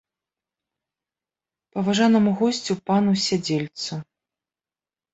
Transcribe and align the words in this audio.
Паважанаму 1.77 2.31
госцю, 2.41 2.73
пану 2.91 3.13
сядзельцу. 3.29 3.93